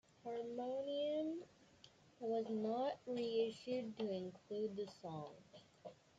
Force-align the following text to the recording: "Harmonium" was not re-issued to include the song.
"Harmonium" 0.23 1.43
was 2.19 2.49
not 2.49 2.97
re-issued 3.05 3.95
to 3.99 4.11
include 4.11 4.75
the 4.75 4.87
song. 4.99 5.35